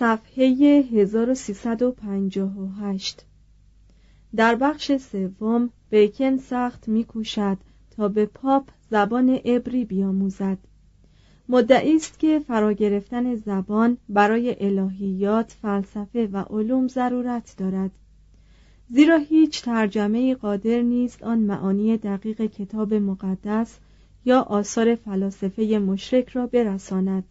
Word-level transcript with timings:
صفحه 0.00 0.44
1358 0.92 3.24
در 4.36 4.54
بخش 4.54 4.96
سوم 4.96 5.70
بیکن 5.90 6.36
سخت 6.36 6.88
میکوشد 6.88 7.58
تا 7.90 8.08
به 8.08 8.26
پاپ 8.26 8.68
زبان 8.90 9.30
عبری 9.30 9.84
بیاموزد. 9.84 10.58
مدعی 11.48 11.96
است 11.96 12.18
که 12.18 12.38
فرا 12.38 12.72
گرفتن 12.72 13.34
زبان 13.34 13.96
برای 14.08 14.56
الهیات 14.60 15.56
فلسفه 15.62 16.28
و 16.32 16.36
علوم 16.36 16.88
ضرورت 16.88 17.54
دارد. 17.58 17.90
زیرا 18.90 19.16
هیچ 19.16 19.62
ترجمه 19.62 20.34
قادر 20.34 20.82
نیست 20.82 21.22
آن 21.22 21.38
معانی 21.38 21.96
دقیق 21.96 22.42
کتاب 22.42 22.94
مقدس 22.94 23.78
یا 24.24 24.40
آثار 24.40 24.94
فلاسفه 24.94 25.78
مشرک 25.78 26.28
را 26.28 26.46
برساند. 26.46 27.24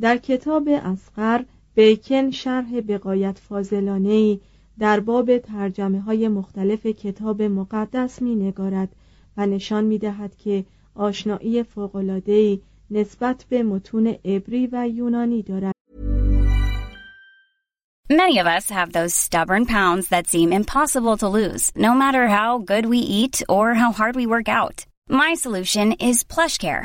در 0.00 0.16
کتاب 0.16 0.68
اسقر 0.68 1.42
بیکن 1.74 2.30
شرح 2.30 2.80
بقایت 2.80 3.38
فازلانه 3.38 4.08
ای 4.08 4.40
در 4.78 5.00
باب 5.00 5.38
ترجمه 5.38 6.00
های 6.00 6.28
مختلف 6.28 6.86
کتاب 6.86 7.42
مقدس 7.42 8.22
می 8.22 8.34
نگارد 8.34 8.88
و 9.36 9.46
نشان 9.46 9.84
می 9.84 9.98
دهد 9.98 10.36
که 10.36 10.64
آشنایی 10.94 11.62
فوق 11.62 11.96
العاده 11.96 12.32
ای 12.32 12.60
نسبت 12.90 13.44
به 13.48 13.62
متون 13.62 14.06
عبری 14.24 14.68
و 14.72 14.88
یونانی 14.88 15.42
دارد. 15.42 15.72
Many 18.08 18.38
of 18.38 18.46
us 18.46 18.70
have 18.70 18.92
those 18.92 19.14
stubborn 19.14 19.66
pounds 19.66 20.08
that 20.08 20.28
seem 20.28 20.52
impossible 20.52 21.16
to 21.16 21.28
lose 21.28 21.72
no 21.74 21.92
matter 21.92 22.28
how 22.28 22.58
good 22.58 22.86
we 22.86 22.98
eat 22.98 23.42
or 23.48 23.74
how 23.74 23.90
hard 23.90 24.14
we 24.14 24.26
work 24.26 24.48
out. 24.48 24.86
My 25.22 25.34
solution 25.34 25.86
is 26.10 26.22
plush 26.22 26.58
care. 26.58 26.84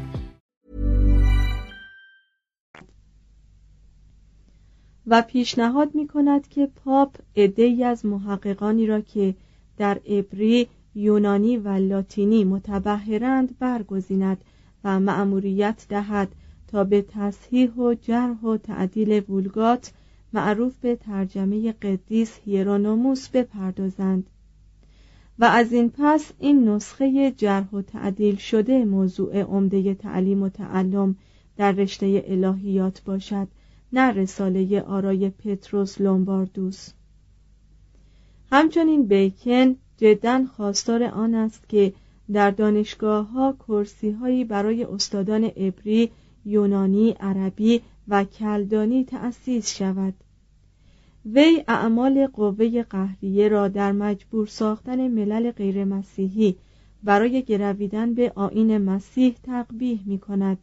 و 5.07 5.21
پیشنهاد 5.21 5.95
می 5.95 6.07
کند 6.07 6.47
که 6.47 6.69
پاپ 6.85 7.15
عدهای 7.35 7.83
از 7.83 8.05
محققانی 8.05 8.87
را 8.87 9.01
که 9.01 9.35
در 9.77 9.99
عبری، 10.07 10.67
یونانی 10.95 11.57
و 11.57 11.69
لاتینی 11.69 12.43
متبهرند 12.43 13.59
برگزیند 13.59 14.43
و 14.83 14.99
مأموریت 14.99 15.85
دهد 15.89 16.31
تا 16.67 16.83
به 16.83 17.01
تصحیح 17.01 17.71
و 17.71 17.93
جرح 17.93 18.41
و 18.41 18.57
تعدیل 18.57 19.23
وولگات 19.29 19.91
معروف 20.33 20.77
به 20.77 20.95
ترجمه 20.95 21.71
قدیس 21.71 22.39
هیرونوموس 22.45 23.29
بپردازند. 23.29 24.29
و 25.39 25.45
از 25.45 25.73
این 25.73 25.91
پس 25.97 26.31
این 26.39 26.69
نسخه 26.69 27.31
جرح 27.31 27.69
و 27.69 27.81
تعدیل 27.81 28.35
شده 28.35 28.85
موضوع 28.85 29.41
عمده 29.41 29.93
تعلیم 29.93 30.43
و 30.43 30.49
تعلم 30.49 31.15
در 31.57 31.71
رشته 31.71 32.23
الهیات 32.27 33.01
باشد. 33.05 33.47
نه 33.93 34.11
رساله 34.11 34.81
آرای 34.81 35.29
پتروس 35.29 36.01
لومباردوس. 36.01 36.89
همچنین 38.51 39.07
بیکن 39.07 39.75
جدا 39.97 40.45
خواستار 40.45 41.03
آن 41.03 41.35
است 41.35 41.69
که 41.69 41.93
در 42.33 42.51
دانشگاه 42.51 43.27
ها 43.27 43.55
کرسی 43.67 44.11
هایی 44.11 44.45
برای 44.45 44.83
استادان 44.83 45.43
عبری، 45.43 46.11
یونانی، 46.45 47.15
عربی 47.19 47.81
و 48.07 48.23
کلدانی 48.23 49.03
تأسیس 49.03 49.75
شود. 49.77 50.13
وی 51.25 51.63
اعمال 51.67 52.27
قوه 52.27 52.83
قهریه 52.83 53.47
را 53.47 53.67
در 53.67 53.91
مجبور 53.91 54.47
ساختن 54.47 55.07
ملل 55.07 55.51
غیر 55.51 55.83
مسیحی 55.83 56.55
برای 57.03 57.41
گرویدن 57.41 58.13
به 58.13 58.31
آین 58.35 58.77
مسیح 58.77 59.35
تقبیح 59.43 59.99
می 60.05 60.19
کند 60.19 60.57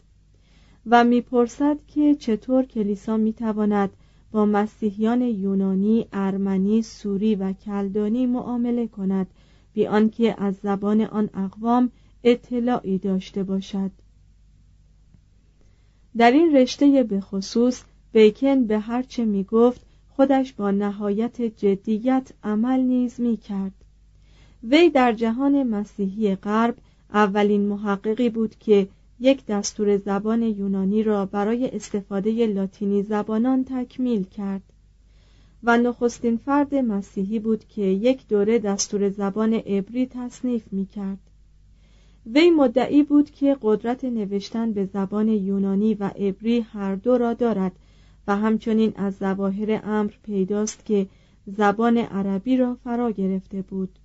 و 0.90 1.05
می‌پرسد 1.05 1.79
که 1.87 2.14
چطور 2.14 2.64
کلیسا 2.64 3.17
می‌تواند 3.17 3.90
با 4.32 4.46
مسیحیان 4.46 5.23
یونانی، 5.23 6.06
ارمنی، 6.12 6.82
سوری 6.82 7.35
و 7.35 7.52
کلدانی 7.52 8.26
معامله 8.26 8.87
کند 8.87 9.26
بی 9.73 9.87
آنکه 9.87 10.35
از 10.38 10.56
زبان 10.56 11.00
آن 11.00 11.31
اقوام 11.35 11.90
اطلاعی 12.25 12.99
داشته 12.99 13.43
باشد. 13.43 13.90
در 16.17 16.31
این 16.31 16.56
رشته 16.56 17.02
به 17.02 17.20
خصوص 17.20 17.82
بیکن 18.12 18.67
به 18.67 18.79
هرچه 18.79 19.25
می 19.25 19.44
گفت 19.44 19.81
خودش 20.08 20.52
با 20.52 20.70
نهایت 20.70 21.43
جدیت 21.43 22.32
عمل 22.44 22.81
نیز 22.81 23.20
می 23.20 23.37
کرد 23.37 23.73
وی 24.62 24.90
در 24.90 25.12
جهان 25.12 25.62
مسیحی 25.62 26.35
غرب 26.35 26.75
اولین 27.12 27.67
محققی 27.67 28.31
بود 28.31 28.55
که 28.58 28.88
یک 29.20 29.46
دستور 29.46 29.96
زبان 29.96 30.42
یونانی 30.42 31.02
را 31.02 31.26
برای 31.26 31.70
استفاده 31.70 32.46
لاتینی 32.46 33.02
زبانان 33.02 33.64
تکمیل 33.64 34.24
کرد 34.24 34.62
و 35.62 35.78
نخستین 35.78 36.36
فرد 36.36 36.74
مسیحی 36.74 37.38
بود 37.38 37.64
که 37.68 37.82
یک 37.82 38.28
دوره 38.28 38.58
دستور 38.58 39.08
زبان 39.08 39.54
عبری 39.54 40.06
تصنیف 40.06 40.72
می 40.72 40.86
کرد. 40.86 41.18
وی 42.26 42.50
مدعی 42.50 43.02
بود 43.02 43.30
که 43.30 43.56
قدرت 43.62 44.04
نوشتن 44.04 44.72
به 44.72 44.84
زبان 44.84 45.28
یونانی 45.28 45.94
و 45.94 46.04
عبری 46.04 46.60
هر 46.60 46.94
دو 46.94 47.18
را 47.18 47.34
دارد 47.34 47.72
و 48.26 48.36
همچنین 48.36 48.92
از 48.96 49.16
ظواهر 49.16 49.80
امر 49.84 50.12
پیداست 50.22 50.84
که 50.84 51.06
زبان 51.46 51.98
عربی 51.98 52.56
را 52.56 52.74
فرا 52.84 53.10
گرفته 53.10 53.62
بود 53.62 53.98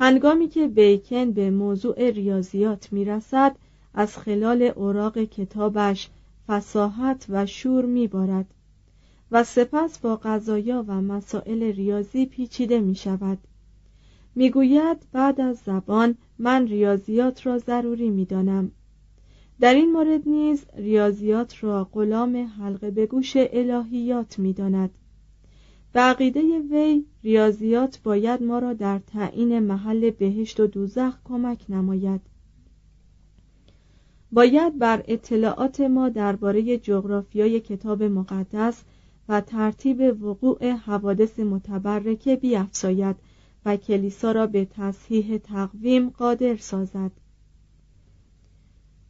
هنگامی 0.00 0.48
که 0.48 0.68
بیکن 0.68 1.32
به 1.32 1.50
موضوع 1.50 2.10
ریاضیات 2.10 2.92
می‌رسد 2.92 3.56
از 3.94 4.18
خلال 4.18 4.62
اوراق 4.62 5.18
کتابش 5.18 6.08
فساحت 6.48 7.26
و 7.28 7.46
شور 7.46 7.84
میبارد 7.84 8.46
و 9.32 9.44
سپس 9.44 9.98
با 9.98 10.16
قضایا 10.16 10.84
و 10.88 11.00
مسائل 11.00 11.62
ریاضی 11.62 12.26
پیچیده 12.26 12.80
می 12.80 12.94
شود 12.94 13.38
می‌گوید 14.34 14.96
بعد 15.12 15.40
از 15.40 15.58
زبان 15.58 16.14
من 16.38 16.66
ریاضیات 16.66 17.46
را 17.46 17.58
ضروری 17.58 18.10
می‌دانم. 18.10 18.70
در 19.60 19.74
این 19.74 19.92
مورد 19.92 20.28
نیز 20.28 20.64
ریاضیات 20.76 21.64
را 21.64 21.88
غلام 21.92 22.36
حلقه 22.36 22.90
به 22.90 23.06
گوش 23.06 23.32
الهیات 23.36 24.38
می‌داند. 24.38 24.90
به 25.92 26.00
عقیده 26.00 26.40
وی 26.70 27.04
ریاضیات 27.24 28.00
باید 28.04 28.42
ما 28.42 28.58
را 28.58 28.72
در 28.72 28.98
تعیین 28.98 29.58
محل 29.58 30.10
بهشت 30.10 30.60
و 30.60 30.66
دوزخ 30.66 31.18
کمک 31.24 31.64
نماید. 31.68 32.20
باید 34.32 34.78
بر 34.78 35.04
اطلاعات 35.08 35.80
ما 35.80 36.08
درباره 36.08 36.78
جغرافیای 36.78 37.60
کتاب 37.60 38.02
مقدس 38.02 38.82
و 39.28 39.40
ترتیب 39.40 40.22
وقوع 40.24 40.70
حوادث 40.70 41.38
متبرکه 41.38 42.36
بیافزاید 42.36 43.16
و 43.64 43.76
کلیسا 43.76 44.32
را 44.32 44.46
به 44.46 44.64
تصحیح 44.64 45.38
تقویم 45.38 46.10
قادر 46.10 46.56
سازد. 46.56 47.10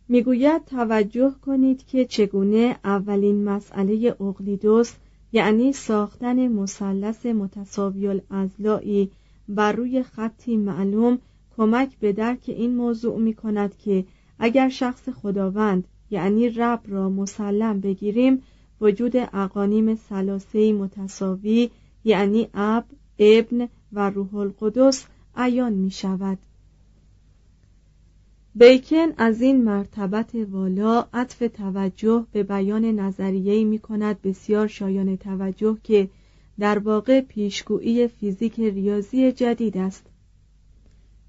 می‌گوید 0.09 0.65
توجه 0.65 1.35
کنید 1.43 1.87
که 1.87 2.05
چگونه 2.05 2.77
اولین 2.85 3.45
مسئله 3.45 4.17
اقلیدوس 4.21 4.95
یعنی 5.33 5.73
ساختن 5.73 6.49
مثلث 6.49 7.27
متساوی 7.27 8.09
الاضلاعی 8.09 9.11
بر 9.49 9.73
روی 9.73 10.03
خطی 10.03 10.57
معلوم 10.57 11.19
کمک 11.57 11.99
به 11.99 12.13
درک 12.13 12.45
این 12.47 12.77
موضوع 12.77 13.19
می 13.19 13.35
کند 13.35 13.77
که 13.79 14.05
اگر 14.39 14.69
شخص 14.69 15.09
خداوند 15.09 15.89
یعنی 16.11 16.49
رب 16.49 16.81
را 16.87 17.09
مسلم 17.09 17.81
بگیریم 17.81 18.43
وجود 18.81 19.13
اقانیم 19.17 19.95
سلاسهی 19.95 20.73
متساوی 20.73 21.71
یعنی 22.05 22.49
اب، 22.55 22.85
ابن 23.19 23.69
و 23.93 24.11
روح 24.11 24.35
القدس 24.35 25.07
عیان 25.37 25.73
می 25.73 25.91
شود 25.91 26.39
بیکن 28.58 29.12
از 29.16 29.43
این 29.43 29.64
مرتبت 29.64 30.31
والا 30.50 31.06
عطف 31.14 31.38
توجه 31.55 32.26
به 32.32 32.43
بیان 32.43 32.84
نظریه‌ای 32.84 33.64
می 33.64 33.78
کند 33.78 34.22
بسیار 34.22 34.66
شایان 34.66 35.16
توجه 35.16 35.78
که 35.84 36.08
در 36.58 36.78
واقع 36.78 37.20
پیشگویی 37.20 38.08
فیزیک 38.08 38.60
ریاضی 38.60 39.32
جدید 39.32 39.78
است. 39.78 40.06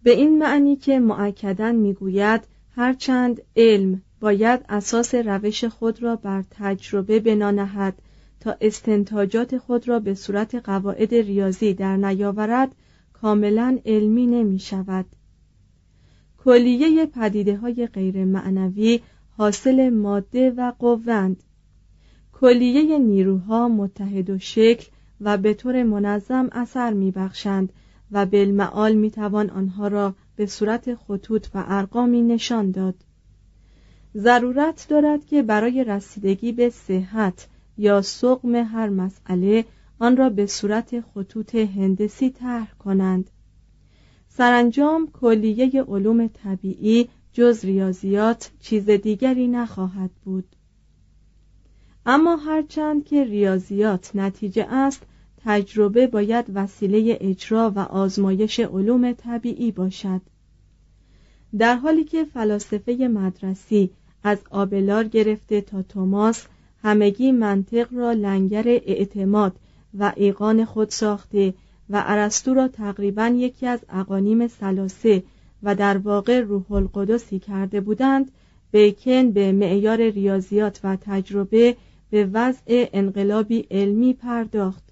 به 0.04 0.12
این 0.12 0.40
معنی 0.40 0.76
که 0.76 1.00
معکدن 1.00 1.76
می‌گوید 1.76 2.42
هرچند 2.76 3.42
علم 3.56 4.02
باید 4.20 4.66
اساس 4.70 5.16
روش 5.16 5.64
خود 5.66 6.04
را 6.04 6.16
بر 6.16 6.44
تجربه 6.52 7.20
بنا 7.20 7.52
نهد 7.52 8.02
تا 8.40 8.56
استنتاجات 8.62 9.58
خود 9.58 9.88
را 9.88 10.00
به 10.00 10.14
صورت 10.14 10.56
قواعد 10.56 11.16
ریاضی 11.16 11.74
در 11.74 11.98
نیاورد 11.98 12.76
کاملا 13.14 13.80
علمی 13.86 14.28
نمی 14.28 14.60
شود 14.60 15.06
کلیه 16.50 17.06
پدیده 17.06 17.58
های 17.58 17.88
غیر 17.88 18.26
معنوی 18.26 19.00
حاصل 19.38 19.90
ماده 19.90 20.52
و 20.52 20.74
قوند 20.80 21.44
کلیه 22.34 22.98
نیروها 22.98 23.68
متحد 23.68 24.30
و 24.30 24.40
شکل 24.40 24.88
و 25.22 25.38
به 25.38 25.54
طور 25.54 25.84
منظم 25.84 26.50
اثر 26.52 26.94
می 26.94 27.12
بخشند 27.12 27.74
و 28.12 28.26
بالمعال 28.26 28.96
می 28.96 29.12
توان 29.12 29.50
آنها 29.50 29.88
را 29.88 30.16
به 30.36 30.46
صورت 30.46 30.96
خطوط 30.96 31.48
و 31.54 31.64
ارقامی 31.68 32.22
نشان 32.22 32.72
داد. 32.72 32.96
ضرورت 34.16 34.88
دارد 34.90 35.26
که 35.26 35.42
برای 35.42 35.84
رسیدگی 35.84 36.52
به 36.52 36.70
صحت 36.70 37.48
یا 37.78 38.02
سقم 38.02 38.56
هر 38.56 38.90
مسئله 38.90 39.66
آن 40.00 40.18
را 40.18 40.30
به 40.30 40.46
صورت 40.46 41.02
خطوط 41.02 41.56
هندسی 41.56 42.30
طرح 42.30 42.74
کنند. 42.80 43.30
سرانجام 44.40 45.08
کلیه 45.22 45.84
علوم 45.84 46.28
طبیعی 46.28 47.10
جز 47.34 47.66
ریاضیات 47.66 48.52
چیز 48.60 48.90
دیگری 48.90 49.48
نخواهد 49.48 50.10
بود. 50.26 50.56
اما 52.06 52.36
هرچند 52.36 53.06
که 53.06 53.24
ریاضیات 53.24 54.12
نتیجه 54.16 54.66
است 54.70 55.02
تجربه 55.46 56.08
باید 56.08 56.46
وسیله 56.54 57.18
اجرا 57.22 57.74
و 57.76 57.80
آزمایش 57.80 58.60
علوم 58.60 59.14
طبیعی 59.14 59.72
باشد. 59.72 60.22
در 61.58 61.76
حالی 61.76 62.04
که 62.04 62.26
فلاسفه 62.26 62.94
مدرسی 62.94 63.90
از 64.24 64.38
آبلار 64.52 65.04
گرفته 65.04 65.62
تا 65.62 65.82
توماس 65.82 66.46
همگی 66.84 67.32
منطق 67.32 67.94
را 67.94 68.12
لنگر 68.12 68.68
اعتماد 68.68 69.56
و 70.00 70.14
ایقان 70.16 70.66
خود 70.66 70.90
ساخته 70.90 71.54
و 71.90 72.04
ارسطو 72.08 72.54
را 72.54 72.68
تقریبا 72.68 73.28
یکی 73.28 73.68
از 73.68 73.80
اقانیم 73.90 74.48
سلاسه 74.48 75.24
و 75.64 75.76
در 75.76 75.98
واقع 75.98 76.40
روح 76.40 76.72
القدسی 76.72 77.40
کرده 77.40 77.82
بودند 77.82 78.32
بیکن 78.72 79.32
به 79.32 79.52
معیار 79.52 80.10
ریاضیات 80.10 80.80
و 80.84 80.98
تجربه 81.02 81.76
به 82.10 82.30
وضع 82.34 82.88
انقلابی 82.94 83.68
علمی 83.72 84.14
پرداخت. 84.14 84.84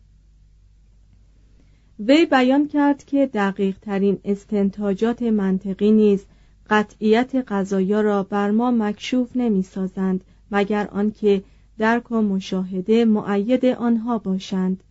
وی 1.99 2.25
بیان 2.25 2.67
کرد 2.67 3.03
که 3.03 3.29
دقیق 3.33 3.77
ترین 3.81 4.19
استنتاجات 4.25 5.21
منطقی 5.21 5.91
نیز 5.91 6.25
قطعیت 6.69 7.35
قضایا 7.35 8.01
را 8.01 8.23
بر 8.23 8.51
ما 8.51 8.71
مکشوف 8.71 9.29
نمی 9.35 9.63
سازند 9.63 10.23
مگر 10.51 10.87
آنکه 10.91 11.43
درک 11.77 12.11
و 12.11 12.21
مشاهده 12.21 13.05
معید 13.05 13.65
آنها 13.65 14.17
باشند. 14.17 14.83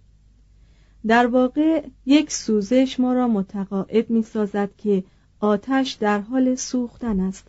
در 1.06 1.26
واقع 1.26 1.82
یک 2.06 2.30
سوزش 2.30 3.00
ما 3.00 3.12
را 3.12 3.28
متقاعد 3.28 4.10
می 4.10 4.22
سازد 4.22 4.70
که 4.76 5.04
آتش 5.40 5.92
در 5.92 6.20
حال 6.20 6.54
سوختن 6.54 7.20
است. 7.20 7.46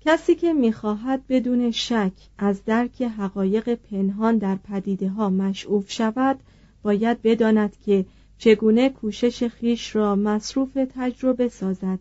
کسی 0.00 0.34
که 0.34 0.52
می‌خواهد 0.52 1.26
بدون 1.28 1.70
شک 1.70 2.12
از 2.38 2.64
درک 2.64 3.02
حقایق 3.02 3.74
پنهان 3.74 4.38
در 4.38 4.56
پدیده 4.56 5.08
ها 5.08 5.30
مشعوف 5.30 5.90
شود 5.90 6.40
باید 6.82 7.22
بداند 7.22 7.76
که 7.86 8.06
چگونه 8.38 8.88
کوشش 8.88 9.44
خیش 9.44 9.96
را 9.96 10.16
مصروف 10.16 10.78
تجربه 10.94 11.48
سازد. 11.48 11.98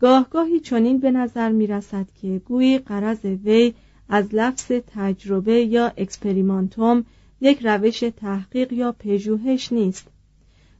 گاهگاهی 0.00 0.60
چنین 0.60 0.98
به 0.98 1.10
نظر 1.10 1.52
می 1.52 1.66
رسد 1.66 2.06
که 2.22 2.42
گویی 2.44 2.78
قرض 2.78 3.24
وی 3.24 3.74
از 4.08 4.34
لفظ 4.34 4.72
تجربه 4.86 5.64
یا 5.64 5.92
اکسپریمانتوم 5.96 7.04
یک 7.44 7.58
روش 7.62 8.00
تحقیق 8.00 8.72
یا 8.72 8.92
پژوهش 8.92 9.72
نیست 9.72 10.08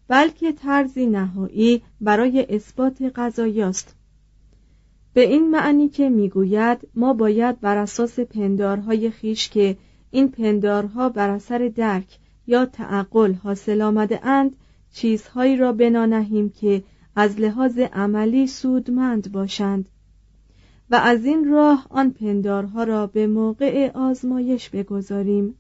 بلکه 0.09 0.53
طرزی 0.53 1.07
نهایی 1.07 1.83
برای 2.01 2.47
اثبات 2.49 3.03
قضایاست 3.03 3.97
به 5.15 5.21
این 5.21 5.51
معنی 5.51 5.89
که 5.89 6.09
می‌گوید 6.09 6.89
ما 6.95 7.13
باید 7.13 7.61
بر 7.61 7.77
اساس 7.77 8.21
پندارهای 8.21 9.11
خیش 9.11 9.49
که 9.49 9.77
این 10.11 10.29
پندارها 10.29 11.09
بر 11.09 11.31
اثر 11.31 11.73
درک 11.77 12.19
یا 12.47 12.67
تعقل 12.67 13.33
حاصل 13.33 13.83
آمده 13.83 14.27
اند 14.27 14.57
چیزهایی 14.93 15.57
را 15.57 15.73
بنا 15.73 16.07
نهیم 16.07 16.51
که 16.51 16.83
از 17.17 17.41
لحاظ 17.41 17.79
عملی 17.79 18.47
سودمند 18.47 19.33
باشند 19.33 19.89
و 20.91 20.95
از 20.95 21.25
این 21.25 21.51
راه 21.51 21.87
آن 21.91 22.11
پندارها 22.11 22.85
را 22.85 23.07
به 23.07 23.27
موقع 23.27 23.91
آزمایش 23.95 24.71
بگذاریم. 24.71 25.55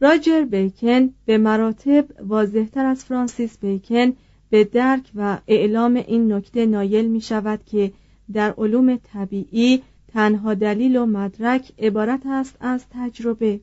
راجر 0.00 0.44
بیکن 0.44 1.14
به 1.24 1.38
مراتب 1.38 2.06
واضحتر 2.20 2.86
از 2.86 3.04
فرانسیس 3.04 3.58
بیکن 3.58 4.12
به 4.50 4.64
درک 4.64 5.10
و 5.14 5.38
اعلام 5.46 5.94
این 5.94 6.32
نکته 6.32 6.66
نایل 6.66 7.06
می 7.06 7.20
شود 7.20 7.64
که 7.64 7.92
در 8.32 8.54
علوم 8.58 8.96
طبیعی 8.96 9.82
تنها 10.12 10.54
دلیل 10.54 10.96
و 10.96 11.06
مدرک 11.06 11.72
عبارت 11.78 12.26
است 12.26 12.56
از 12.60 12.84
تجربه. 12.90 13.60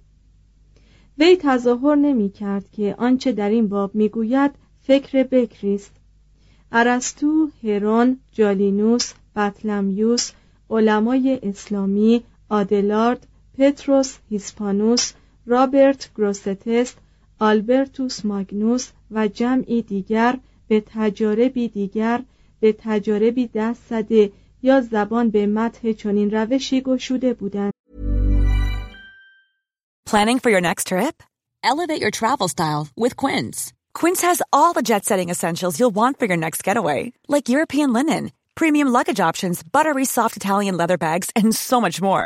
وی 1.17 1.37
تظاهر 1.39 1.95
نمی 1.95 2.29
کرد 2.29 2.71
که 2.71 2.95
آنچه 2.97 3.31
در 3.31 3.49
این 3.49 3.67
باب 3.67 3.95
می 3.95 4.09
گوید 4.09 4.51
فکر 4.81 5.23
بکری 5.23 5.75
است. 5.75 5.91
ارسطو، 6.71 7.49
هرون، 7.63 8.19
جالینوس، 8.31 9.13
بطلمیوس، 9.35 10.31
علمای 10.69 11.39
اسلامی، 11.43 12.23
آدلارد، 12.49 13.27
پتروس، 13.57 14.17
هیسپانوس، 14.29 15.13
رابرت 15.45 16.09
گروستست 16.15 16.97
آلبرتوس 17.39 18.25
ماگنوس 18.25 18.89
و 19.11 19.27
جمعی 19.27 19.81
دیگر 19.81 20.39
به 20.67 20.83
تجاربی 20.87 21.67
دیگر 21.67 22.23
به 22.59 22.75
تجاربی 22.79 23.49
دست 23.53 23.81
زده 23.89 24.31
یا 24.63 24.81
زبان 24.81 25.29
به 25.29 25.47
متح 25.47 25.91
چنین 25.91 26.31
روشی 26.31 26.81
گشوده 26.81 27.33
بودند 27.33 27.73
Planning 30.05 30.39
for 30.43 30.51
your 30.51 30.61
next 30.61 30.87
trip? 30.91 31.23
Elevate 31.63 32.01
your 32.03 32.11
travel 32.11 32.47
style 32.47 32.83
with 33.03 33.13
Quince. 33.23 33.73
Quince 33.99 34.21
has 34.21 34.39
all 34.57 34.71
the 34.73 34.87
jet-setting 34.89 35.29
essentials 35.29 35.79
you'll 35.79 35.97
want 36.01 36.19
for 36.19 36.25
your 36.25 36.37
next 36.45 36.63
getaway, 36.67 37.13
like 37.27 37.53
European 37.55 37.89
linen, 37.97 38.23
premium 38.53 38.89
luggage 38.97 39.21
options, 39.29 39.63
buttery 39.63 40.05
soft 40.05 40.37
Italian 40.37 40.75
leather 40.77 40.99
bags, 41.07 41.27
and 41.35 41.55
so 41.55 41.81
much 41.81 41.99
more. 41.99 42.25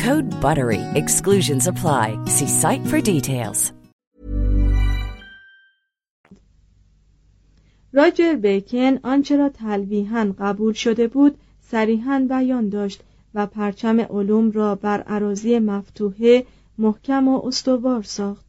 Code 0.07 0.29
BUTTERY. 0.45 0.81
Exclusions 1.01 1.65
apply. 1.71 2.05
See 2.35 2.47
site 2.61 2.85
for 2.91 2.99
details. 3.13 3.71
راجر 7.93 8.35
بیکن 8.35 8.97
آنچه 9.03 9.37
را 9.37 9.49
تلویحا 9.49 10.33
قبول 10.39 10.73
شده 10.73 11.07
بود 11.07 11.37
صریحا 11.61 12.27
بیان 12.29 12.69
داشت 12.69 13.03
و 13.33 13.47
پرچم 13.47 13.99
علوم 13.99 14.51
را 14.51 14.75
بر 14.75 15.01
عراضی 15.01 15.59
مفتوحه 15.59 16.45
محکم 16.77 17.27
و 17.27 17.45
استوار 17.45 18.03
ساخت 18.03 18.45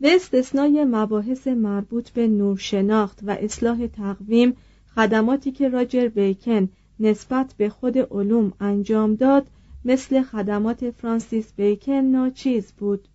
به 0.00 0.16
استثنای 0.16 0.84
مباحث 0.84 1.46
مربوط 1.46 2.10
به 2.10 2.26
نورشناخت 2.26 3.18
و 3.22 3.30
اصلاح 3.30 3.86
تقویم 3.86 4.56
خدماتی 4.94 5.52
که 5.52 5.68
راجر 5.68 6.08
بیکن 6.08 6.68
نسبت 7.00 7.54
به 7.56 7.68
خود 7.68 7.98
علوم 7.98 8.52
انجام 8.60 9.14
داد 9.14 9.46
مثل 9.84 10.22
خدمات 10.22 10.90
فرانسیس 10.90 11.52
بیکن 11.56 11.92
ناچیز 11.92 12.72
بود 12.72 13.08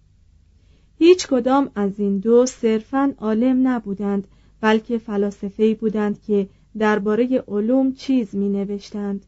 هیچ 0.98 1.28
کدام 1.28 1.72
از 1.76 2.00
این 2.00 2.20
دو 2.20 2.46
صرفا 2.46 3.14
عالم 3.18 3.68
نبودند 3.68 4.28
بلکه 4.62 4.98
فلاسفه‌ای 4.98 5.74
بودند 5.74 6.22
که 6.22 6.50
درباره 6.78 7.44
علوم 7.48 7.94
چیز 7.94 8.36
می 8.36 8.50
نوشتند. 8.50 9.26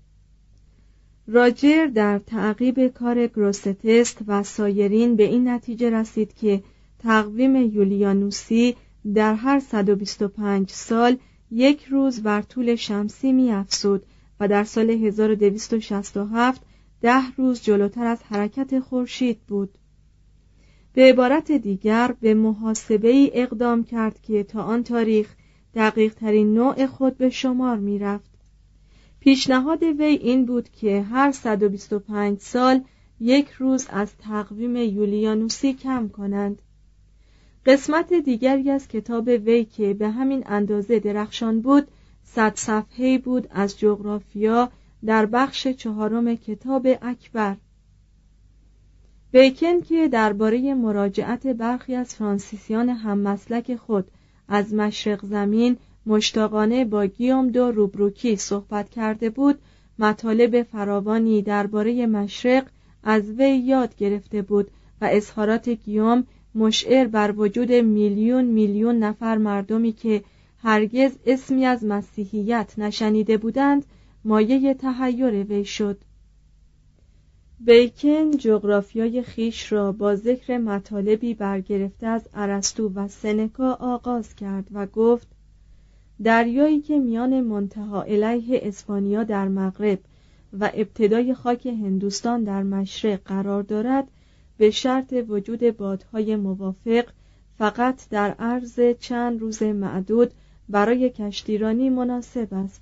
راجر 1.28 1.86
در 1.86 2.20
تعقیب 2.20 2.88
کار 2.88 3.28
گروستست 3.28 4.18
و 4.28 4.44
سایرین 4.44 5.16
به 5.16 5.24
این 5.24 5.48
نتیجه 5.48 5.90
رسید 5.90 6.34
که 6.34 6.64
تقویم 7.00 7.56
یولیانوسی 7.56 8.76
در 9.14 9.34
هر 9.34 9.60
125 9.60 10.72
سال 10.72 11.18
یک 11.52 11.84
روز 11.84 12.24
بر 12.24 12.42
طول 12.42 12.76
شمسی 12.76 13.32
می 13.32 13.52
افسود 13.52 14.04
و 14.40 14.48
در 14.48 14.64
سال 14.64 14.90
1267 14.90 16.62
ده 17.02 17.32
روز 17.38 17.62
جلوتر 17.62 18.06
از 18.06 18.24
حرکت 18.24 18.80
خورشید 18.80 19.40
بود. 19.48 19.78
به 20.94 21.10
عبارت 21.10 21.52
دیگر 21.52 22.16
به 22.22 22.34
محاسبه 22.34 23.10
ای 23.10 23.32
اقدام 23.34 23.84
کرد 23.84 24.22
که 24.22 24.44
تا 24.44 24.64
آن 24.64 24.84
تاریخ 24.84 25.36
دقیق 25.76 26.14
ترین 26.14 26.54
نوع 26.54 26.86
خود 26.86 27.18
به 27.18 27.30
شمار 27.30 27.78
می 27.78 28.00
رفت. 28.00 28.32
پیشنهاد 29.20 29.84
وی 29.84 30.04
این 30.04 30.46
بود 30.46 30.70
که 30.70 31.02
هر 31.02 31.32
125 31.32 32.40
سال 32.40 32.82
یک 33.20 33.50
روز 33.50 33.88
از 33.90 34.18
تقویم 34.18 34.76
یولیانوسی 34.76 35.74
کم 35.74 36.10
کنند. 36.10 36.62
قسمت 37.66 38.14
دیگری 38.14 38.70
از 38.70 38.88
کتاب 38.88 39.28
وی 39.28 39.66
که 39.66 39.94
به 39.94 40.10
همین 40.10 40.44
اندازه 40.46 41.00
درخشان 41.00 41.62
بود 41.62 41.88
صد 42.36 42.56
صفحه 42.56 43.18
بود 43.18 43.48
از 43.52 43.80
جغرافیا 43.80 44.70
در 45.06 45.26
بخش 45.26 45.68
چهارم 45.68 46.36
کتاب 46.36 46.88
اکبر. 47.02 47.56
بیکن 49.32 49.82
که 49.82 50.08
درباره 50.08 50.74
مراجعت 50.74 51.48
برخی 51.48 51.96
از 51.96 52.16
فرانسیسیان 52.16 52.90
هم 52.90 53.18
مسلک 53.18 53.76
خود 53.76 54.12
از 54.48 54.74
مشرق 54.74 55.26
زمین 55.26 55.78
مشتاقانه 56.06 56.86
با 56.86 57.06
گیوم 57.06 57.50
دو 57.50 57.72
روبروکی 57.72 58.36
صحبت 58.36 58.90
کرده 58.90 59.30
بود 59.30 59.60
مطالب 60.00 60.64
فراوانی 60.64 61.42
درباره 61.42 62.06
مشرق 62.06 62.66
از 63.04 63.30
وی 63.30 63.58
یاد 63.58 63.96
گرفته 63.96 64.42
بود 64.42 64.72
و 65.02 65.10
اظهارات 65.12 65.70
گیوم 65.70 66.24
مشعر 66.56 67.08
بر 67.08 67.34
وجود 67.38 67.72
میلیون 67.72 68.46
میلیون 68.46 69.00
نفر 69.00 69.38
مردمی 69.38 69.92
که 69.92 70.24
هرگز 70.68 71.12
اسمی 71.26 71.66
از 71.66 71.86
مسیحیت 71.86 72.74
نشنیده 72.78 73.38
بودند 73.38 73.86
مایه 74.24 74.74
تحیر 74.74 75.34
وی 75.44 75.66
شد. 75.66 75.98
بیکن 77.60 78.32
جغرافیای 78.32 79.22
خیش 79.24 79.72
را 79.72 79.92
با 79.92 80.16
ذکر 80.16 80.58
مطالبی 80.58 81.34
برگرفته 81.34 82.08
از 82.08 82.28
ارسطو 82.34 82.90
و 82.96 83.08
سنکا 83.08 83.74
آغاز 83.74 84.36
کرد 84.36 84.68
و 84.72 84.86
گفت 84.86 85.28
دریایی 86.24 86.82
که 86.82 87.00
میان 87.00 87.42
منتها 87.42 88.04
علیه 88.04 88.60
اسپانیا 88.64 89.24
در 89.24 89.48
مغرب 89.48 90.00
و 90.60 90.72
ابتدای 90.74 91.34
خاک 91.34 91.66
هندوستان 91.66 92.44
در 92.44 92.64
مشرق 92.64 93.20
قرار 93.26 93.64
دارد 93.64 94.08
به 94.58 94.72
شرط 94.72 95.14
وجود 95.28 95.78
بادهای 95.78 96.36
موافق 96.36 97.06
فقط 97.58 98.10
در 98.10 98.32
عرض 98.40 98.80
چند 99.00 99.42
روز 99.42 99.64
معدود 99.64 100.32
برای 100.70 101.10
کشتیرانی 101.10 101.90
مناسب 101.90 102.48
است. 102.52 102.82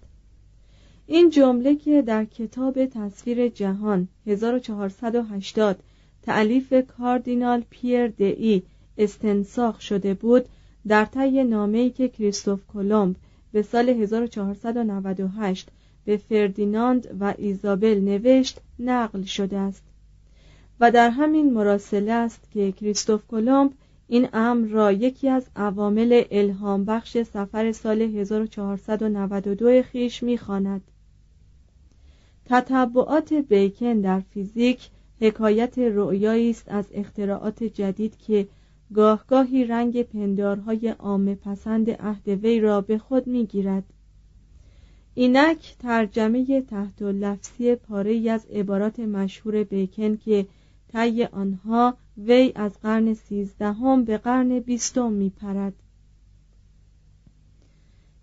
این 1.08 1.30
جمله 1.30 1.76
که 1.76 2.02
در 2.02 2.26
کتاب 2.26 2.86
تصویر 2.86 3.48
جهان 3.48 4.08
1480 4.28 5.80
تعلیف 6.22 6.74
کاردینال 6.98 7.64
پیر 7.70 8.14
ای 8.18 8.62
استنساخ 8.98 9.82
شده 9.82 10.14
بود 10.14 10.46
در 10.88 11.06
طی 11.06 11.44
نامه‌ای 11.44 11.90
که 11.90 12.10
کریستوف 12.10 12.60
کلمب 12.74 13.16
به 13.52 13.62
سال 13.62 13.90
1498 13.90 15.70
به 16.06 16.18
فردیناند 16.18 17.18
و 17.20 17.34
ایزابل 17.38 18.00
نوشت 18.00 18.62
نقل 18.80 19.24
شده 19.24 19.58
است. 19.58 19.84
و 20.80 20.92
در 20.92 21.10
همین 21.10 21.54
مراسله 21.54 22.12
است 22.12 22.52
که 22.54 22.72
کریستوف 22.72 23.22
کلمب 23.28 23.72
این 24.08 24.28
امر 24.34 24.68
را 24.68 24.92
یکی 24.92 25.30
از 25.30 25.50
عوامل 25.56 26.24
الهام 26.32 26.86
بخش 26.86 27.22
سفر 27.22 27.72
سال 27.72 28.02
1492 28.02 29.82
خیش 29.82 30.24
می‌خواند. 30.24 30.82
تطبعات 32.46 33.34
بیکن 33.34 34.02
در 34.02 34.20
فیزیک 34.20 34.90
حکایت 35.22 35.78
رؤیایی 35.78 36.50
است 36.50 36.64
از 36.68 36.86
اختراعات 36.94 37.64
جدید 37.64 38.18
که 38.18 38.48
گاهگاهی 38.94 39.66
رنگ 39.66 40.02
پندارهای 40.02 40.90
عامه 40.90 41.36
پسند 41.36 41.90
عهد 41.90 42.28
وی 42.28 42.60
را 42.60 42.82
به 42.82 42.98
خود 42.98 43.28
می‌گیرد 43.28 43.84
اینک 45.14 45.76
ترجمه 45.80 46.62
تحت 46.62 47.02
لفظی 47.02 47.76
پاره 47.76 48.32
از 48.32 48.46
عبارات 48.46 49.00
مشهور 49.00 49.64
بیکن 49.64 50.18
که 50.18 50.46
طی 50.94 51.24
آنها 51.24 51.98
وی 52.18 52.52
از 52.56 52.80
قرن 52.80 53.14
سیزدهم 53.14 54.04
به 54.04 54.18
قرن 54.18 54.60
بیستم 54.60 55.12
میپرد. 55.12 55.74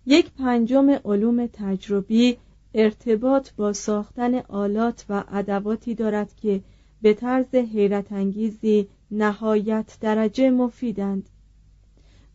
یک 0.05 0.31
پنجم 0.31 0.89
علوم 1.05 1.47
تجربی 1.53 2.37
ارتباط 2.73 3.49
با 3.57 3.73
ساختن 3.73 4.35
آلات 4.35 5.05
و 5.09 5.23
ادواتی 5.31 5.95
دارد 5.95 6.35
که 6.35 6.61
به 7.01 7.13
طرز 7.13 7.55
حیرت 7.55 8.11
انگیزی 8.11 8.87
نهایت 9.11 9.97
درجه 10.01 10.49
مفیدند. 10.49 11.29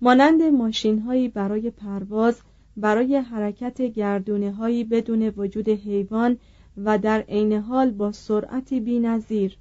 مانند 0.01 0.43
ماشین 0.43 0.99
هایی 0.99 1.29
برای 1.29 1.71
پرواز 1.71 2.41
برای 2.77 3.17
حرکت 3.17 3.83
گردونه 3.83 4.53
هایی 4.53 4.85
بدون 4.85 5.33
وجود 5.37 5.69
حیوان 5.69 6.37
و 6.77 6.99
در 6.99 7.21
عین 7.21 7.53
حال 7.53 7.91
با 7.91 8.13
سرعتی 8.13 8.81
بینظیر. 8.81 9.57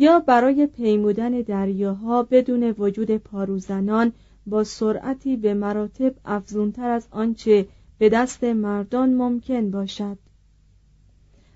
یا 0.00 0.20
برای 0.20 0.66
پیمودن 0.66 1.30
دریاها 1.30 2.22
بدون 2.22 2.74
وجود 2.78 3.16
پاروزنان 3.16 4.12
با 4.46 4.64
سرعتی 4.64 5.36
به 5.36 5.54
مراتب 5.54 6.14
افزونتر 6.24 6.90
از 6.90 7.06
آنچه 7.10 7.66
به 7.98 8.08
دست 8.08 8.44
مردان 8.44 9.14
ممکن 9.14 9.70
باشد. 9.70 10.18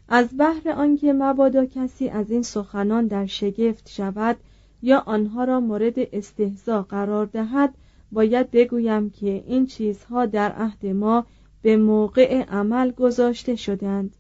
از 0.08 0.28
بحر 0.38 0.70
آنکه 0.70 1.12
مبادا 1.12 1.66
کسی 1.66 2.08
از 2.08 2.30
این 2.30 2.42
سخنان 2.42 3.06
در 3.06 3.26
شگفت 3.26 3.88
شود 3.88 4.36
یا 4.82 4.98
آنها 5.06 5.44
را 5.44 5.60
مورد 5.60 5.94
استهزا 5.98 6.82
قرار 6.82 7.26
دهد 7.26 7.74
باید 8.12 8.50
بگویم 8.50 9.10
که 9.10 9.44
این 9.46 9.66
چیزها 9.66 10.26
در 10.26 10.52
عهد 10.52 10.86
ما 10.86 11.26
به 11.62 11.76
موقع 11.76 12.42
عمل 12.42 12.90
گذاشته 12.90 13.56
شدند 13.56 14.16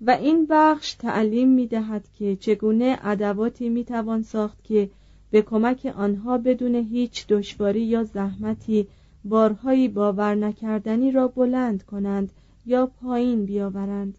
و 0.00 0.10
این 0.10 0.46
بخش 0.50 0.94
تعلیم 0.94 1.48
می 1.48 1.66
دهد 1.66 2.08
که 2.18 2.36
چگونه 2.36 2.98
ادواتی 3.02 3.68
می 3.68 3.84
توان 3.84 4.22
ساخت 4.22 4.64
که 4.64 4.90
به 5.30 5.42
کمک 5.42 5.92
آنها 5.96 6.38
بدون 6.38 6.74
هیچ 6.74 7.26
دشواری 7.26 7.82
یا 7.82 8.04
زحمتی 8.04 8.88
بارهایی 9.24 9.88
باور 9.88 10.34
نکردنی 10.34 11.12
را 11.12 11.28
بلند 11.28 11.82
کنند 11.82 12.32
یا 12.66 12.86
پایین 12.86 13.44
بیاورند. 13.44 14.18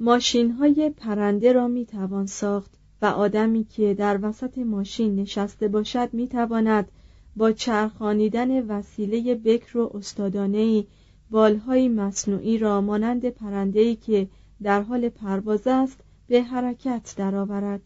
ماشین 0.00 0.50
های 0.50 0.90
پرنده 0.96 1.52
را 1.52 1.68
می 1.68 1.86
توان 1.86 2.26
ساخت 2.26 2.70
و 3.02 3.06
آدمی 3.06 3.64
که 3.64 3.94
در 3.94 4.18
وسط 4.22 4.58
ماشین 4.58 5.16
نشسته 5.16 5.68
باشد 5.68 6.08
می 6.12 6.28
تواند 6.28 6.92
با 7.36 7.52
چرخانیدن 7.52 8.66
وسیله 8.66 9.34
بکر 9.34 9.78
و 9.78 9.90
استادانهای 9.94 10.86
بالهای 11.30 11.88
مصنوعی 11.88 12.58
را 12.58 12.80
مانند 12.80 13.28
پرنده‌ای 13.28 13.96
که 13.96 14.28
در 14.62 14.82
حال 14.82 15.08
پرواز 15.08 15.66
است 15.66 16.00
به 16.28 16.42
حرکت 16.42 17.14
درآورد. 17.16 17.80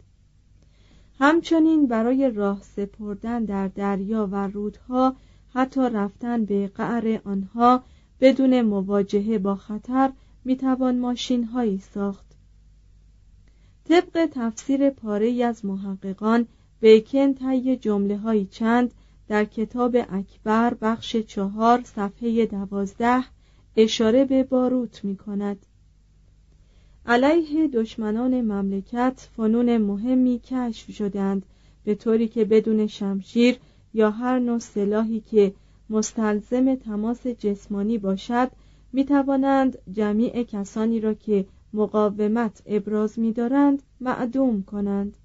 همچنین 1.19 1.87
برای 1.87 2.31
راه 2.31 2.63
سپردن 2.63 3.45
در 3.45 3.69
دریا 3.69 4.29
و 4.33 4.47
رودها 4.47 5.17
حتی 5.55 5.81
رفتن 5.81 6.45
به 6.45 6.69
قعر 6.69 7.21
آنها 7.25 7.83
بدون 8.21 8.63
مواجهه 8.63 9.39
با 9.39 9.55
خطر 9.55 10.13
می‌توان 10.45 10.99
ماشین 10.99 11.45
هایی 11.45 11.79
ساخت. 11.79 12.27
طبق 13.85 14.29
تفسیر 14.33 14.91
پاره 14.91 15.45
از 15.45 15.65
محققان 15.65 16.47
بیکن 16.81 17.35
طی 17.35 17.77
جمله 17.77 18.17
های 18.17 18.47
چند 18.47 18.95
در 19.29 19.45
کتاب 19.45 19.97
اکبر 20.09 20.75
بخش 20.75 21.17
چهار 21.17 21.83
صفحه 21.83 22.47
دوازده 22.47 23.25
اشاره 23.77 24.25
به 24.25 24.43
باروت 24.43 25.05
می 25.05 25.17
کند 25.17 25.67
علیه 27.07 27.69
دشمنان 27.69 28.41
مملکت 28.41 29.29
فنون 29.37 29.77
مهمی 29.77 30.41
کشف 30.45 30.91
شدند 30.91 31.47
به 31.85 31.95
طوری 31.95 32.29
که 32.29 32.45
بدون 32.45 32.87
شمشیر 32.87 33.59
یا 33.95 34.11
هر 34.11 34.39
نوع 34.39 34.59
سلاحی 34.59 35.21
که 35.21 35.55
مستلزم 35.91 36.75
تماس 36.75 37.27
جسمانی 37.27 37.99
باشد 37.99 38.51
می 38.93 39.05
توانند 39.05 39.79
جمیع 39.93 40.43
کسانی 40.43 41.01
را 41.01 41.15
که 41.15 41.45
مقاومت 41.73 42.63
ابراز 42.67 43.19
می 43.19 43.33
دارند 43.33 43.83
معدوم 44.01 44.63
کنند. 44.63 45.17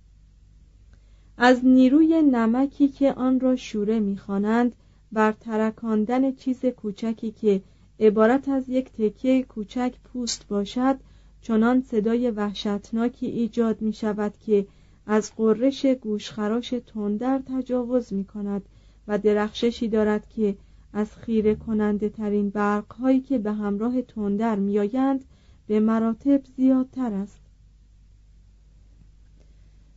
از 1.41 1.65
نیروی 1.65 2.21
نمکی 2.21 2.87
که 2.87 3.13
آن 3.13 3.39
را 3.39 3.55
شوره 3.55 3.99
می‌خوانند 3.99 4.75
بر 5.11 5.31
ترکاندن 5.31 6.31
چیز 6.31 6.65
کوچکی 6.65 7.31
که 7.31 7.61
عبارت 7.99 8.49
از 8.49 8.69
یک 8.69 8.91
تکه 8.91 9.43
کوچک 9.43 9.93
پوست 10.03 10.47
باشد 10.47 10.99
چنان 11.41 11.81
صدای 11.81 12.31
وحشتناکی 12.31 13.25
ایجاد 13.25 13.81
می 13.81 13.93
شود 13.93 14.33
که 14.45 14.67
از 15.05 15.35
قررش 15.35 15.85
گوشخراش 15.85 16.73
تندر 16.87 17.41
تجاوز 17.45 18.13
می 18.13 18.25
کند 18.25 18.61
و 19.07 19.17
درخششی 19.17 19.87
دارد 19.87 20.29
که 20.29 20.55
از 20.93 21.15
خیره 21.15 21.55
کننده 21.55 22.09
ترین 22.09 22.49
برق 22.49 22.93
هایی 22.93 23.19
که 23.19 23.37
به 23.37 23.51
همراه 23.51 24.01
تندر 24.01 24.55
میآیند 24.55 25.25
به 25.67 25.79
مراتب 25.79 26.41
زیادتر 26.57 27.13
است. 27.13 27.39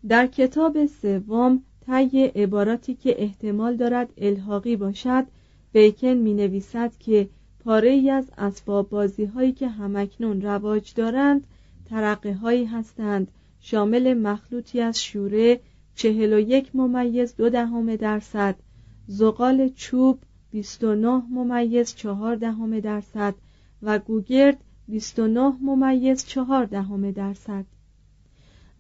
در 0.08 0.26
کتاب 0.26 0.86
سوم 0.86 1.62
طی 1.86 2.24
عباراتی 2.24 2.94
که 2.94 3.22
احتمال 3.22 3.76
دارد 3.76 4.12
الحاقی 4.18 4.76
باشد 4.76 5.26
بیکن 5.72 6.08
می 6.08 6.34
نویسد 6.34 6.92
که 6.98 7.28
پاره 7.64 7.90
ای 7.90 8.10
از 8.10 8.30
اسباب 8.38 8.88
بازی 8.88 9.24
هایی 9.24 9.52
که 9.52 9.68
همکنون 9.68 10.42
رواج 10.42 10.94
دارند 10.94 11.46
ترقه 11.84 12.34
هایی 12.34 12.64
هستند. 12.64 13.30
شامل 13.60 14.14
مخلوطی 14.14 14.80
از 14.80 15.02
شوره 15.02 15.60
چهل 15.94 16.32
و 16.32 16.38
یک 16.40 16.76
ممیز 16.76 17.36
دو 17.36 17.50
دهم 17.50 17.96
درصد 17.96 18.56
زغال 19.06 19.68
چوب 19.68 20.18
29 20.50 21.22
ممیز 21.30 21.94
چهار 21.94 22.36
دهم 22.36 22.80
درصد 22.80 23.34
و 23.82 23.98
گوگرد 23.98 24.64
29 24.88 25.52
ممیز 25.60 26.26
چهار 26.26 26.64
دهم 26.64 27.10
درصد. 27.10 27.64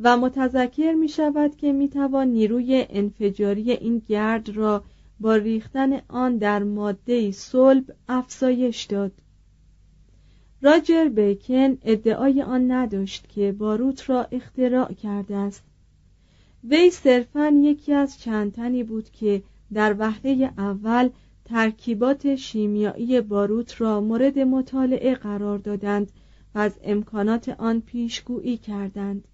و 0.04 0.16
متذکر 0.16 0.92
می 0.92 1.08
شود 1.08 1.56
که 1.56 1.72
می 1.72 1.88
توان 1.88 2.28
نیروی 2.28 2.86
انفجاری 2.90 3.70
این 3.70 4.02
گرد 4.08 4.48
را 4.48 4.84
با 5.20 5.36
ریختن 5.36 6.00
آن 6.08 6.36
در 6.36 6.62
ماده 6.62 7.30
صلب 7.30 7.84
افزایش 8.08 8.84
داد. 8.84 9.12
راجر 10.62 11.08
بیکن 11.08 11.78
ادعای 11.82 12.42
آن 12.42 12.70
نداشت 12.70 13.28
که 13.28 13.52
باروت 13.52 14.10
را 14.10 14.24
اختراع 14.32 14.92
کرده 14.92 15.36
است. 15.36 15.62
وی 16.64 16.90
صرفا 16.90 17.48
یکی 17.48 17.92
از 17.92 18.20
چند 18.20 18.52
تنی 18.52 18.84
بود 18.84 19.10
که 19.10 19.42
در 19.72 19.96
وهله 19.98 20.52
اول 20.58 21.08
ترکیبات 21.44 22.34
شیمیایی 22.34 23.20
باروت 23.20 23.80
را 23.80 24.00
مورد 24.00 24.38
مطالعه 24.38 25.14
قرار 25.14 25.58
دادند 25.58 26.12
و 26.54 26.58
از 26.58 26.78
امکانات 26.82 27.48
آن 27.48 27.80
پیشگویی 27.80 28.56
کردند. 28.56 29.28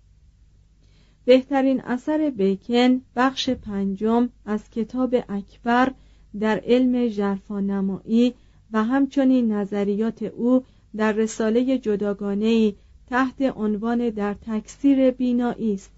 بهترین 1.29 1.81
اثر 1.81 2.31
بیکن 2.31 3.03
بخش 3.17 3.51
پنجم 3.51 4.29
از 4.47 4.71
کتاب 4.71 5.15
اکبر 5.29 5.93
در 6.41 6.63
علم 6.65 7.09
جرفانمایی 7.09 8.35
و 8.73 8.85
همچنین 8.85 9.53
نظریات 9.53 10.23
او 10.23 10.65
در 10.97 11.13
رساله 11.13 11.79
جداگانه 11.79 12.75
تحت 13.07 13.43
عنوان 13.43 14.11
در 14.11 14.35
تکثیر 14.35 15.11
بینایی 15.11 15.75
است. 15.75 15.91